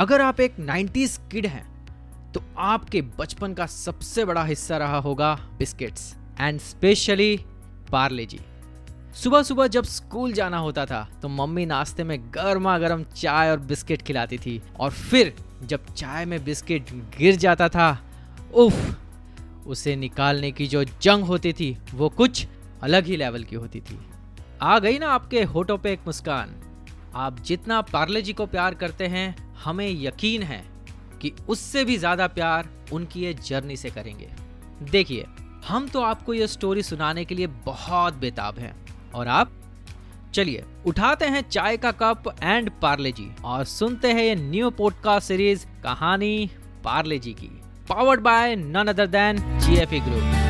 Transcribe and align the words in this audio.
अगर 0.00 0.20
आप 0.20 0.38
एक 0.40 0.54
90s 0.60 1.16
किड 1.32 1.46
हैं 1.46 2.32
तो 2.32 2.42
आपके 2.58 3.00
बचपन 3.18 3.54
का 3.54 3.64
सबसे 3.66 4.24
बड़ा 4.24 4.44
हिस्सा 4.44 4.76
रहा 4.76 4.98
होगा 4.98 5.34
biscuits 5.58 6.14
and 6.40 6.60
specially 6.60 7.36
Parle 7.92 8.24
G. 8.26 8.38
सुबह 9.14 9.42
सुबह 9.42 9.66
जब 9.66 9.84
स्कूल 9.84 10.32
जाना 10.32 10.58
होता 10.58 10.86
था 10.86 11.02
तो 11.22 11.28
मम्मी 11.28 11.66
नाश्ते 11.66 12.04
में 12.04 12.18
गर्मा 12.34 12.78
गर्म 12.78 13.04
चाय 13.16 13.50
और 13.50 13.58
बिस्किट 13.58 14.02
खिलाती 14.02 14.38
थी, 14.38 14.62
और 14.80 14.90
फिर 14.90 15.34
जब 15.64 15.92
चाय 15.94 16.24
में 16.24 16.44
बिस्किट 16.44 16.92
गिर 17.18 17.36
जाता 17.36 17.68
था, 17.68 17.90
उफ, 18.54 18.96
उसे 19.66 19.96
निकालने 19.96 20.52
की 20.52 20.66
जो 20.66 20.84
जंग 20.84 21.24
होती 21.24 21.52
थी, 21.52 21.76
वो 21.94 22.08
कुछ 22.08 22.46
अलग 22.82 23.06
ही 23.06 23.16
लेवल 23.16 23.44
की 23.44 23.56
होती 23.56 23.80
थी। 23.80 23.98
आ 24.62 24.78
गई 24.78 24.98
ना 24.98 25.08
आपके 25.08 25.44
होठों 25.44 25.78
पे 25.78 25.92
एक 25.92 26.00
मुस्कान। 26.06 26.56
आप 27.14 27.40
जितना 27.40 27.80
पार्ले 27.82 28.22
जी 28.22 28.32
को 28.32 28.46
प्यार 28.46 28.74
करते 28.74 29.06
हैं 29.06 29.49
हमें 29.64 29.88
यकीन 30.02 30.42
है 30.42 30.64
कि 31.22 31.32
उससे 31.48 31.84
भी 31.84 31.96
ज़्यादा 31.96 32.26
प्यार 32.26 32.68
उनकी 32.92 33.20
ये 33.20 33.34
जर्नी 33.34 33.76
से 33.76 33.90
करेंगे। 33.90 34.28
देखिए, 34.90 35.26
हम 35.68 35.88
तो 35.88 36.00
आपको 36.00 36.34
ये 36.34 36.46
स्टोरी 36.46 36.82
सुनाने 36.82 37.24
के 37.24 37.34
लिए 37.34 37.46
बहुत 37.46 38.14
बेताब 38.14 38.58
हैं। 38.58 38.74
और 39.14 39.28
आप? 39.28 39.52
चलिए, 40.34 40.64
उठाते 40.86 41.24
हैं 41.24 41.48
चाय 41.48 41.76
का 41.76 41.92
कप 41.92 42.34
एंड 42.42 42.70
पार्ले 42.82 43.12
जी 43.12 43.30
और 43.44 43.64
सुनते 43.64 44.12
हैं 44.12 44.22
ये 44.22 44.34
न्यू 44.34 44.70
पॉडकास्ट 44.70 45.28
सीरीज़ 45.28 45.66
कहानी 45.82 46.50
पार्ले 46.84 47.18
जी 47.18 47.32
की 47.32 47.50
powered 47.88 48.20
by 48.20 48.56
none 48.56 48.86
other 48.86 49.06
than 49.06 49.58
GFE 49.58 50.00
group 50.00 50.49